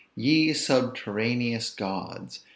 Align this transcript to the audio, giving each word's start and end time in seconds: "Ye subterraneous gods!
"Ye 0.15 0.51
subterraneous 0.55 1.69
gods! 1.69 2.39